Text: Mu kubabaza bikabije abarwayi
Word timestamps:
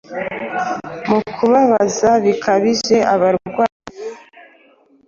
Mu 1.09 1.19
kubabaza 1.35 2.09
bikabije 2.23 2.97
abarwayi 3.13 3.77